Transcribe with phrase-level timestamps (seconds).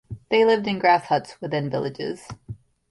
[0.29, 2.27] They lived in grass huts within villages.